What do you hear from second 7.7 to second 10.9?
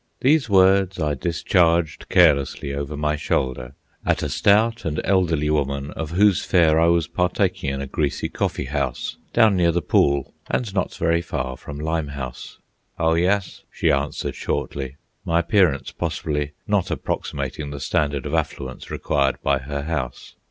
a greasy coffee house down near the Pool and